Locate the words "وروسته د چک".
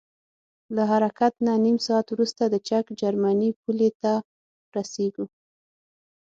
2.11-2.85